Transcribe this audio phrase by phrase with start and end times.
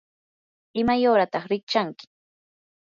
[0.79, 2.05] ¿imay uurataq rikchanki?